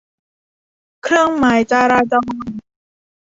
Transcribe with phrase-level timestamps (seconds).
[1.03, 2.25] เครื่องหมายจราจร